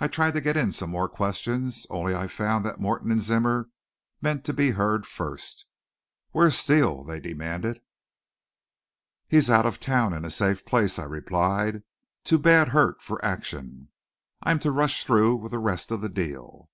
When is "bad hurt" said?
12.40-13.00